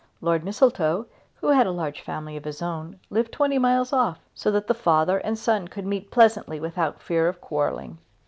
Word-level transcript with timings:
Lord 0.19 0.43
Mistletoe, 0.43 1.05
who 1.35 1.49
had 1.49 1.67
a 1.67 1.71
large 1.71 2.01
family 2.01 2.35
of 2.35 2.43
his 2.43 2.59
own, 2.63 2.99
lived 3.11 3.31
twenty 3.31 3.59
miles 3.59 3.93
off, 3.93 4.17
so 4.33 4.49
that 4.49 4.65
the 4.65 4.73
father 4.73 5.19
and 5.19 5.37
son 5.37 5.67
could 5.67 5.85
meet 5.85 6.09
pleasantly 6.09 6.59
without 6.59 6.99
fear 7.03 7.27
of 7.27 7.39
quarrelling. 7.39 7.99